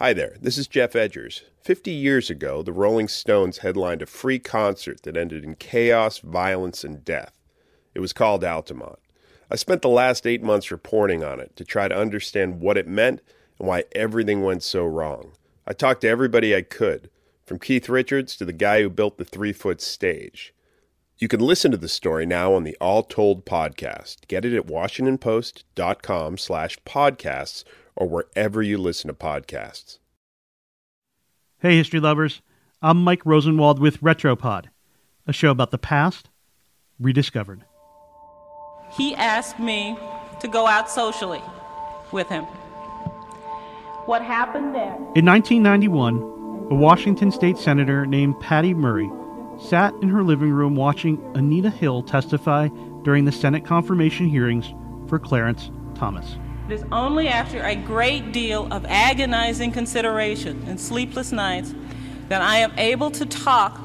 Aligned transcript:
Hi 0.00 0.12
there, 0.12 0.36
this 0.40 0.56
is 0.56 0.68
Geoff 0.68 0.92
Edgers. 0.92 1.42
50 1.60 1.90
years 1.90 2.30
ago, 2.30 2.62
the 2.62 2.70
Rolling 2.70 3.08
Stones 3.08 3.58
headlined 3.58 4.00
a 4.00 4.06
free 4.06 4.38
concert 4.38 5.02
that 5.02 5.16
ended 5.16 5.42
in 5.42 5.56
chaos, 5.56 6.20
violence, 6.20 6.84
and 6.84 7.04
death. 7.04 7.32
It 7.96 7.98
was 7.98 8.12
called 8.12 8.44
Altamont. 8.44 9.00
I 9.50 9.56
spent 9.56 9.82
the 9.82 9.88
last 9.88 10.24
eight 10.24 10.40
months 10.40 10.70
reporting 10.70 11.24
on 11.24 11.40
it 11.40 11.56
to 11.56 11.64
try 11.64 11.88
to 11.88 11.98
understand 11.98 12.60
what 12.60 12.78
it 12.78 12.86
meant 12.86 13.22
and 13.58 13.66
why 13.66 13.86
everything 13.90 14.44
went 14.44 14.62
so 14.62 14.86
wrong. 14.86 15.32
I 15.66 15.72
talked 15.72 16.02
to 16.02 16.08
everybody 16.08 16.54
I 16.54 16.62
could, 16.62 17.10
from 17.44 17.58
Keith 17.58 17.88
Richards 17.88 18.36
to 18.36 18.44
the 18.44 18.52
guy 18.52 18.82
who 18.82 18.90
built 18.90 19.18
the 19.18 19.24
three 19.24 19.52
foot 19.52 19.80
stage. 19.80 20.54
You 21.18 21.26
can 21.26 21.40
listen 21.40 21.72
to 21.72 21.76
the 21.76 21.88
story 21.88 22.24
now 22.24 22.54
on 22.54 22.62
the 22.62 22.76
All 22.80 23.02
Told 23.02 23.44
podcast. 23.44 24.28
Get 24.28 24.44
it 24.44 24.56
at 24.56 24.68
WashingtonPost.com 24.68 26.38
slash 26.38 26.78
podcasts 26.86 27.64
or 27.98 28.08
wherever 28.08 28.62
you 28.62 28.78
listen 28.78 29.08
to 29.08 29.14
podcasts. 29.14 29.98
Hey, 31.58 31.76
history 31.76 31.98
lovers. 31.98 32.40
I'm 32.80 33.02
Mike 33.02 33.26
Rosenwald 33.26 33.80
with 33.80 34.00
Retropod, 34.00 34.66
a 35.26 35.32
show 35.32 35.50
about 35.50 35.72
the 35.72 35.78
past 35.78 36.30
rediscovered. 37.00 37.64
He 38.92 39.16
asked 39.16 39.58
me 39.58 39.98
to 40.38 40.46
go 40.46 40.68
out 40.68 40.88
socially 40.88 41.42
with 42.12 42.28
him. 42.28 42.44
What 44.06 44.22
happened 44.22 44.76
there? 44.76 44.94
In 45.16 45.26
1991, 45.26 46.14
a 46.70 46.74
Washington 46.76 47.32
state 47.32 47.58
senator 47.58 48.06
named 48.06 48.38
Patty 48.38 48.74
Murray 48.74 49.10
sat 49.60 49.92
in 50.00 50.08
her 50.08 50.22
living 50.22 50.52
room 50.52 50.76
watching 50.76 51.20
Anita 51.34 51.70
Hill 51.70 52.04
testify 52.04 52.68
during 53.02 53.24
the 53.24 53.32
Senate 53.32 53.64
confirmation 53.64 54.28
hearings 54.28 54.72
for 55.08 55.18
Clarence 55.18 55.72
Thomas. 55.96 56.36
It 56.68 56.74
is 56.74 56.84
only 56.92 57.28
after 57.28 57.62
a 57.62 57.74
great 57.74 58.30
deal 58.30 58.70
of 58.70 58.84
agonizing 58.84 59.72
consideration 59.72 60.62
and 60.66 60.78
sleepless 60.78 61.32
nights 61.32 61.74
that 62.28 62.42
I 62.42 62.58
am 62.58 62.78
able 62.78 63.10
to 63.12 63.24
talk 63.24 63.80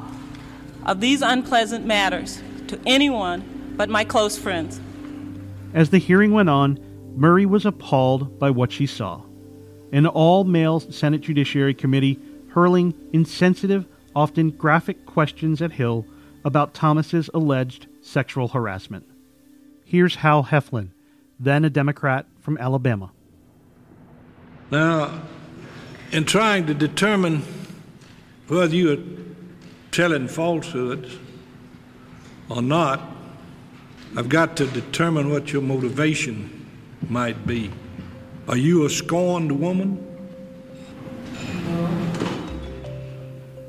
of 0.86 1.00
these 1.00 1.22
unpleasant 1.22 1.86
matters 1.86 2.44
to 2.68 2.78
anyone 2.86 3.74
but 3.78 3.88
my 3.88 4.04
close 4.04 4.38
friends. 4.38 4.82
As 5.74 5.92
the 5.92 5.98
hearing 5.98 6.34
went 6.34 6.50
on, 6.50 6.78
Murray 7.16 7.46
was 7.46 7.66
appalled 7.66 8.38
by 8.38 8.50
what 8.50 8.72
she 8.72 8.86
saw 8.86 9.22
an 9.94 10.06
all 10.06 10.44
male 10.44 10.82
Senate 10.82 11.22
Judiciary 11.22 11.74
Committee 11.74 12.20
hurling 12.50 12.94
insensitive, 13.14 13.86
often 14.14 14.50
graphic 14.50 15.06
questions 15.06 15.62
at 15.62 15.72
Hill 15.72 16.06
about 16.44 16.74
Thomas's 16.74 17.30
alleged 17.34 17.88
sexual 18.02 18.50
harassment. 18.50 19.08
Here's 19.86 20.16
Hal 20.16 20.44
Heflin, 20.44 20.90
then 21.44 21.66
a 21.66 21.70
Democrat 21.70 22.26
from 22.40 22.58
Alabama. 22.58 23.12
Now, 24.72 25.22
in 26.12 26.26
trying 26.26 26.68
to 26.68 26.74
determine 26.74 27.44
whether 28.48 28.76
you 28.76 28.94
are 28.94 29.04
telling 29.92 30.28
falsehoods 30.28 31.18
or 32.50 32.62
not, 32.62 33.02
I've 34.16 34.30
got 34.30 34.56
to 34.58 34.68
determine 34.68 35.32
what 35.32 35.52
your 35.52 35.62
motivation 35.62 36.70
might 37.10 37.46
be. 37.46 37.72
Are 38.48 38.58
you 38.58 38.86
a 38.86 38.90
scorned 38.90 39.52
woman? 39.52 40.00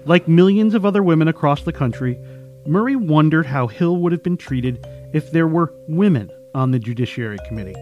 Like 0.04 0.28
millions 0.28 0.75
of 0.75 0.84
other 0.84 1.03
women 1.03 1.28
across 1.28 1.62
the 1.62 1.72
country, 1.72 2.19
Murray 2.66 2.97
wondered 2.97 3.47
how 3.47 3.66
Hill 3.66 3.97
would 3.97 4.12
have 4.12 4.22
been 4.22 4.37
treated 4.37 4.87
if 5.12 5.31
there 5.31 5.48
were 5.48 5.72
women 5.88 6.31
on 6.54 6.70
the 6.70 6.78
Judiciary 6.78 7.38
Committee. 7.47 7.75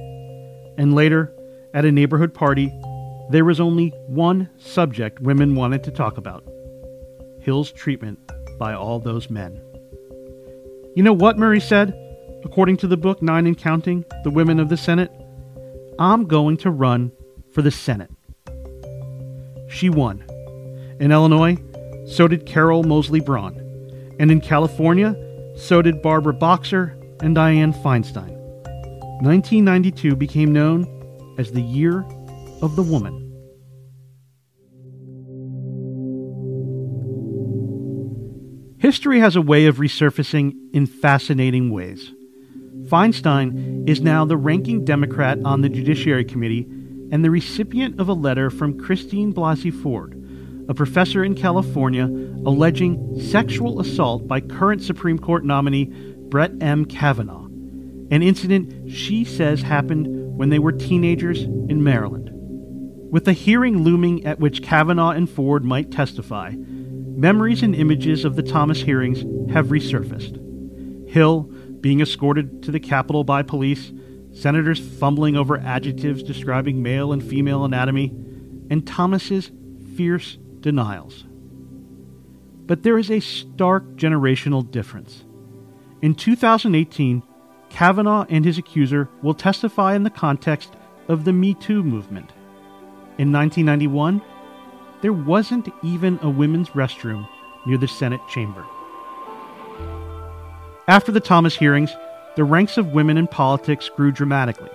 And 0.79 0.95
later, 0.95 1.33
at 1.75 1.85
a 1.85 1.93
neighborhood 1.93 2.35
party, 2.35 2.73
there 3.31 3.45
was 3.45 3.61
only 3.61 3.91
one 4.07 4.49
subject 4.59 5.21
women 5.21 5.55
wanted 5.55 5.85
to 5.85 5.91
talk 5.91 6.17
about 6.17 6.45
Hill's 7.41 7.73
treatment 7.73 8.19
by 8.59 8.75
all 8.75 8.99
those 8.99 9.31
men. 9.31 9.61
You 10.95 11.03
know 11.03 11.13
what 11.13 11.39
Murray 11.39 11.61
said, 11.61 11.95
according 12.45 12.77
to 12.79 12.87
the 12.87 12.97
book 12.97 13.23
Nine 13.23 13.47
and 13.47 13.57
Counting 13.57 14.05
The 14.25 14.31
Women 14.31 14.61
of 14.61 14.69
the 14.69 14.77
Senate? 14.77 15.11
I'm 15.99 16.27
going 16.27 16.57
to 16.59 16.71
run 16.71 17.13
for 17.53 17.63
the 17.63 17.71
Senate. 17.71 18.11
She 19.69 19.89
won. 19.89 20.25
In 21.01 21.13
Illinois, 21.13 21.57
so 22.07 22.29
did 22.29 22.47
Carol 22.47 22.83
Moseley 22.83 23.21
Braun. 23.21 23.59
And 24.19 24.31
in 24.31 24.41
California, 24.41 25.17
so 25.57 25.83
did 25.83 26.03
Barbara 26.03 26.35
Boxer 26.35 26.97
and 27.21 27.37
Dianne 27.37 27.75
Feinstein. 27.83 28.42
1992 29.21 30.17
became 30.17 30.53
known 30.53 30.87
as 31.39 31.53
the 31.53 31.63
Year 31.63 32.05
of 32.63 32.77
the 32.77 32.83
Woman. 32.83 33.19
History 38.79 39.21
has 39.21 39.37
a 39.37 39.41
way 39.41 39.67
of 39.67 39.77
resurfacing 39.77 40.55
in 40.73 40.87
fascinating 40.87 41.71
ways. 41.71 42.13
Feinstein 42.87 43.89
is 43.89 44.01
now 44.01 44.25
the 44.25 44.37
ranking 44.37 44.85
Democrat 44.85 45.39
on 45.45 45.61
the 45.61 45.69
Judiciary 45.69 46.25
Committee 46.25 46.67
and 47.13 47.25
the 47.25 47.31
recipient 47.31 48.01
of 48.01 48.09
a 48.09 48.13
letter 48.13 48.51
from 48.51 48.77
Christine 48.79 49.33
Blasey 49.33 49.73
Ford, 49.73 50.19
a 50.69 50.75
professor 50.75 51.23
in 51.23 51.37
California, 51.37 52.07
alleging 52.45 53.21
sexual 53.21 53.81
assault 53.81 54.27
by 54.27 54.41
current 54.41 54.83
Supreme 54.83 55.19
Court 55.19 55.45
nominee 55.45 55.85
Brett 55.85 56.53
M. 56.61 56.85
Kavanaugh, 56.85 57.42
an 58.13 58.23
incident 58.23 58.91
she 58.91 59.25
says 59.25 59.63
happened 59.63 60.37
when 60.37 60.51
they 60.51 60.59
were 60.59 60.71
teenagers 60.71 61.45
in 61.45 61.83
Maryland. 61.83 62.29
With 63.11 63.25
the 63.25 63.33
hearing 63.33 63.85
looming 63.85 64.27
at 64.27 64.39
which 64.39 64.63
Kavanaugh 64.63 65.13
and 65.13 65.29
Ford 65.29 65.65
might 65.65 65.91
testify, 65.91 66.53
memories 66.55 67.63
and 67.63 67.75
images 67.75 68.27
of 68.27 68.37
the 68.37 68.43
Thomas 68.43 68.83
hearings 68.83 69.21
have 69.51 69.69
resurfaced. 69.69 71.09
Hill 71.09 71.45
being 71.81 72.01
escorted 72.01 72.63
to 72.65 72.71
the 72.71 72.79
Capitol 72.79 73.25
by 73.25 73.43
police, 73.43 73.93
senators 74.35 74.79
fumbling 74.79 75.35
over 75.35 75.57
adjectives 75.57 76.23
describing 76.23 76.83
male 76.83 77.15
and 77.15 77.23
female 77.23 77.65
anatomy, 77.65 78.09
and 78.69 78.87
Thomas's 78.87 79.51
fierce 79.97 80.37
denials. 80.61 81.25
But 82.67 82.83
there 82.83 82.99
is 82.99 83.11
a 83.11 83.21
stark 83.21 83.97
generational 83.97 84.71
difference. 84.71 85.25
In 86.03 86.15
2018, 86.15 87.23
Kavanaugh 87.73 88.27
and 88.29 88.45
his 88.45 88.59
accuser 88.59 89.09
will 89.23 89.35
testify 89.35 89.95
in 89.95 90.03
the 90.03 90.11
context 90.11 90.75
of 91.09 91.25
the 91.25 91.33
Me 91.33 91.55
Too 91.55 91.83
movement. 91.83 92.31
In 93.19 93.33
1991, 93.33 94.23
there 95.01 95.13
wasn't 95.13 95.69
even 95.83 96.19
a 96.23 96.31
women's 96.31 96.71
restroom 96.71 97.29
near 97.67 97.79
the 97.79 97.89
Senate 97.89 98.21
chamber. 98.29 98.65
After 100.87 101.11
the 101.11 101.21
Thomas 101.21 101.57
hearings, 101.57 101.91
the 102.37 102.45
ranks 102.45 102.77
of 102.77 102.93
women 102.93 103.17
in 103.17 103.27
politics 103.27 103.89
grew 103.89 104.13
dramatically. 104.13 104.71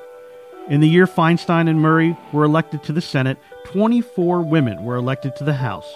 In 0.69 0.81
the 0.81 0.89
year 0.89 1.05
Feinstein 1.05 1.69
and 1.69 1.79
Murray 1.79 2.17
were 2.33 2.43
elected 2.43 2.83
to 2.83 2.93
the 2.93 3.01
Senate, 3.01 3.37
24 3.65 4.41
women 4.41 4.83
were 4.83 4.95
elected 4.95 5.35
to 5.37 5.43
the 5.43 5.53
House. 5.53 5.87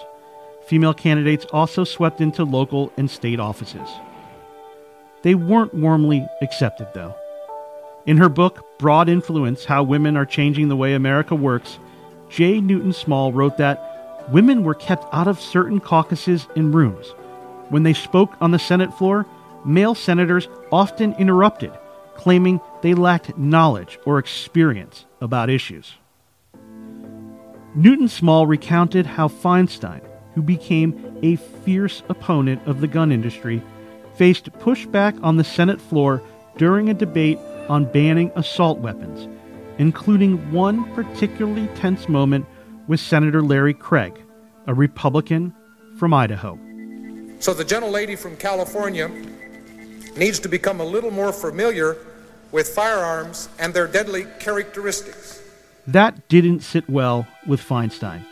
Female 0.66 0.94
candidates 0.94 1.44
also 1.52 1.84
swept 1.84 2.20
into 2.20 2.44
local 2.44 2.92
and 2.96 3.10
state 3.10 3.40
offices. 3.40 3.88
They 5.22 5.34
weren't 5.34 5.74
warmly 5.74 6.26
accepted, 6.40 6.88
though. 6.94 7.14
In 8.06 8.16
her 8.16 8.28
book, 8.28 8.78
Broad 8.78 9.08
Influence 9.08 9.64
How 9.64 9.84
Women 9.84 10.16
Are 10.16 10.26
Changing 10.26 10.68
the 10.68 10.76
Way 10.76 10.94
America 10.94 11.34
Works, 11.34 11.78
Jay 12.28 12.60
Newton 12.60 12.92
Small 12.92 13.32
wrote 13.32 13.58
that 13.58 14.28
women 14.32 14.64
were 14.64 14.74
kept 14.74 15.04
out 15.14 15.28
of 15.28 15.40
certain 15.40 15.78
caucuses 15.78 16.48
and 16.56 16.74
rooms. 16.74 17.14
When 17.68 17.84
they 17.84 17.92
spoke 17.92 18.34
on 18.40 18.50
the 18.50 18.58
Senate 18.58 18.92
floor, 18.94 19.26
male 19.64 19.94
senators 19.94 20.48
often 20.72 21.14
interrupted, 21.14 21.72
claiming 22.16 22.60
they 22.82 22.94
lacked 22.94 23.38
knowledge 23.38 23.98
or 24.04 24.18
experience 24.18 25.06
about 25.20 25.50
issues. 25.50 25.94
Newton 27.74 28.08
Small 28.08 28.46
recounted 28.46 29.06
how 29.06 29.28
Feinstein, 29.28 30.02
who 30.34 30.42
became 30.42 31.18
a 31.22 31.36
fierce 31.36 32.02
opponent 32.08 32.60
of 32.66 32.80
the 32.80 32.88
gun 32.88 33.12
industry, 33.12 33.62
faced 34.16 34.52
pushback 34.54 35.18
on 35.22 35.36
the 35.36 35.44
Senate 35.44 35.80
floor 35.80 36.22
during 36.56 36.88
a 36.88 36.94
debate 36.94 37.38
on 37.68 37.84
banning 37.84 38.30
assault 38.34 38.78
weapons, 38.78 39.28
including 39.78 40.52
one 40.52 40.84
particularly 40.94 41.66
tense 41.76 42.08
moment 42.08 42.46
with 42.88 43.00
Senator 43.00 43.42
Larry 43.42 43.74
Craig, 43.74 44.20
a 44.66 44.74
Republican 44.74 45.54
from 45.98 46.12
Idaho. 46.12 46.58
So 47.38 47.54
the 47.54 47.64
gentlelady 47.64 48.18
from 48.18 48.36
California 48.36 49.10
needs 50.16 50.38
to 50.40 50.48
become 50.48 50.80
a 50.80 50.84
little 50.84 51.10
more 51.10 51.32
familiar 51.32 51.96
with 52.52 52.68
firearms 52.68 53.48
and 53.58 53.72
their 53.72 53.86
deadly 53.86 54.26
characteristics. 54.38 55.42
That 55.86 56.28
didn't 56.28 56.60
sit 56.60 56.88
well 56.88 57.26
with 57.46 57.60
Feinstein. 57.60 58.24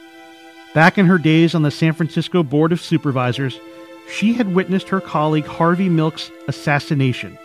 Back 0.74 0.98
in 0.98 1.06
her 1.06 1.18
days 1.18 1.54
on 1.54 1.62
the 1.62 1.70
San 1.70 1.94
Francisco 1.94 2.44
Board 2.44 2.70
of 2.70 2.80
Supervisors, 2.80 3.58
she 4.10 4.32
had 4.32 4.54
witnessed 4.54 4.88
her 4.88 5.00
colleague 5.00 5.46
Harvey 5.46 5.88
Milk's 5.88 6.30
assassination. 6.48 7.38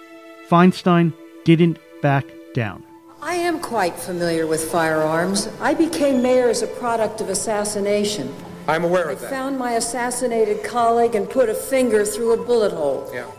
Feinstein 0.50 1.14
didn't 1.44 1.80
back 2.02 2.26
down. 2.54 2.84
I 3.22 3.36
am 3.36 3.60
quite 3.60 3.96
familiar 3.96 4.46
with 4.46 4.72
firearms. 4.72 5.50
I 5.60 5.74
became 5.74 6.22
mayor 6.22 6.50
as 6.50 6.62
a 6.62 6.68
product 6.68 7.22
of 7.22 7.30
assassination. 7.30 8.34
I'm 8.68 8.84
aware 8.84 9.10
I 9.10 9.14
of 9.14 9.22
that. 9.22 9.28
I 9.28 9.30
found 9.30 9.58
my 9.58 9.74
assassinated 9.74 10.64
colleague 10.64 11.16
and 11.16 11.30
put 11.30 11.50
a 11.50 11.54
finger 11.54 12.06
through 12.06 12.34
a 12.34 12.46
bullet 12.46 12.72
hole. 12.72 13.10
Yeah. 13.14 13.30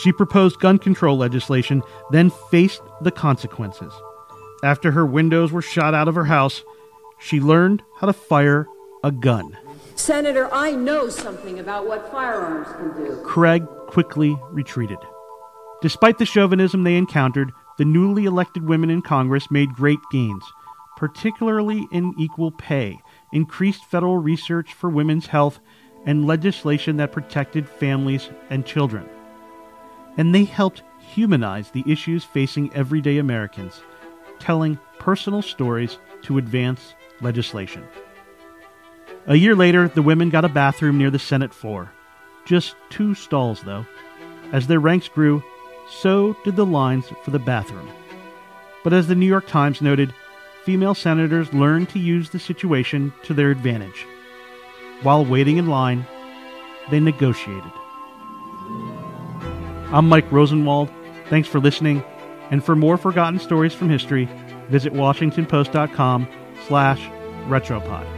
She 0.00 0.12
proposed 0.12 0.60
gun 0.60 0.78
control 0.78 1.16
legislation, 1.16 1.82
then 2.10 2.30
faced 2.50 2.82
the 3.02 3.10
consequences. 3.10 3.92
After 4.62 4.90
her 4.92 5.06
windows 5.06 5.52
were 5.52 5.62
shot 5.62 5.94
out 5.94 6.08
of 6.08 6.14
her 6.14 6.24
house, 6.24 6.62
she 7.18 7.40
learned 7.40 7.82
how 7.96 8.06
to 8.06 8.12
fire 8.12 8.66
a 9.02 9.10
gun. 9.10 9.56
Senator, 9.98 10.48
I 10.52 10.70
know 10.70 11.08
something 11.08 11.58
about 11.58 11.86
what 11.86 12.10
firearms 12.12 12.68
can 12.76 13.04
do. 13.04 13.20
Craig 13.24 13.66
quickly 13.88 14.38
retreated. 14.50 14.98
Despite 15.82 16.18
the 16.18 16.24
chauvinism 16.24 16.84
they 16.84 16.96
encountered, 16.96 17.52
the 17.78 17.84
newly 17.84 18.24
elected 18.24 18.62
women 18.62 18.90
in 18.90 19.02
Congress 19.02 19.50
made 19.50 19.74
great 19.74 19.98
gains, 20.12 20.44
particularly 20.96 21.86
in 21.90 22.14
equal 22.16 22.52
pay, 22.52 23.00
increased 23.32 23.84
federal 23.86 24.18
research 24.18 24.72
for 24.72 24.88
women's 24.88 25.26
health, 25.26 25.58
and 26.06 26.26
legislation 26.26 26.96
that 26.96 27.12
protected 27.12 27.68
families 27.68 28.30
and 28.50 28.64
children. 28.64 29.06
And 30.16 30.32
they 30.32 30.44
helped 30.44 30.84
humanize 31.00 31.72
the 31.72 31.84
issues 31.86 32.24
facing 32.24 32.72
everyday 32.72 33.18
Americans, 33.18 33.82
telling 34.38 34.78
personal 35.00 35.42
stories 35.42 35.98
to 36.22 36.38
advance 36.38 36.94
legislation. 37.20 37.84
A 39.28 39.36
year 39.36 39.54
later, 39.54 39.88
the 39.88 40.00
women 40.00 40.30
got 40.30 40.46
a 40.46 40.48
bathroom 40.48 40.96
near 40.96 41.10
the 41.10 41.18
Senate 41.18 41.52
floor. 41.52 41.92
Just 42.46 42.76
two 42.88 43.14
stalls, 43.14 43.62
though. 43.62 43.84
As 44.52 44.66
their 44.66 44.80
ranks 44.80 45.06
grew, 45.06 45.42
so 46.00 46.34
did 46.44 46.56
the 46.56 46.64
lines 46.64 47.12
for 47.22 47.30
the 47.30 47.38
bathroom. 47.38 47.90
But 48.82 48.94
as 48.94 49.06
the 49.06 49.14
New 49.14 49.26
York 49.26 49.46
Times 49.46 49.82
noted, 49.82 50.14
female 50.64 50.94
senators 50.94 51.52
learned 51.52 51.90
to 51.90 51.98
use 51.98 52.30
the 52.30 52.38
situation 52.38 53.12
to 53.24 53.34
their 53.34 53.50
advantage. 53.50 54.06
While 55.02 55.26
waiting 55.26 55.58
in 55.58 55.66
line, 55.66 56.06
they 56.90 56.98
negotiated. 56.98 57.70
I'm 59.92 60.08
Mike 60.08 60.32
Rosenwald. 60.32 60.88
Thanks 61.28 61.48
for 61.48 61.60
listening. 61.60 62.02
And 62.50 62.64
for 62.64 62.74
more 62.74 62.96
forgotten 62.96 63.38
stories 63.38 63.74
from 63.74 63.90
history, 63.90 64.26
visit 64.70 64.94
washingtonpost.com 64.94 66.28
slash 66.66 67.00
retropod. 67.46 68.17